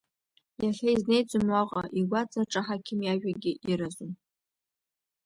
[0.63, 4.11] Иахьа изнеиӡом уаҟа игәаҵаҿ аҳақьым иажәагьы, иразу.